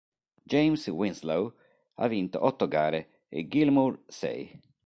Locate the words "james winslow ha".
0.51-2.07